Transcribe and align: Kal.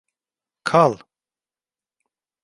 Kal. 0.69 0.93